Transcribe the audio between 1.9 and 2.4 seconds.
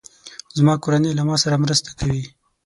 کوي.